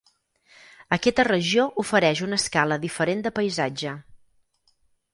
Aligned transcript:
Aquesta 0.97 1.25
regió 1.27 1.67
ofereix 1.85 2.23
una 2.31 2.41
escala 2.41 2.81
diferent 2.89 3.25
de 3.29 3.37
paisatge. 3.39 3.97